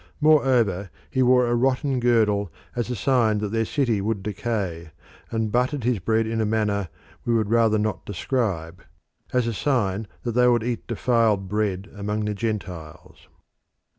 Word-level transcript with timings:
Moreover 0.19 0.89
he 1.11 1.21
wore 1.21 1.45
a 1.45 1.53
rotten 1.53 1.99
girdle 1.99 2.51
as 2.75 2.89
a 2.89 2.95
sign 2.95 3.37
that 3.37 3.49
their 3.49 3.65
city 3.65 4.01
would 4.01 4.23
decay, 4.23 4.89
and 5.29 5.51
buttered 5.51 5.83
his 5.83 5.99
bread 5.99 6.25
in 6.25 6.41
a 6.41 6.43
manner 6.47 6.89
we 7.23 7.35
would 7.35 7.51
rather 7.51 7.77
not 7.77 8.03
describe, 8.03 8.81
as 9.31 9.45
a 9.45 9.53
sign 9.53 10.07
that 10.23 10.31
they 10.31 10.47
would 10.47 10.63
eat 10.63 10.87
defiled 10.87 11.47
bread 11.47 11.87
among 11.95 12.25
the 12.25 12.33
Gentiles. 12.33 13.27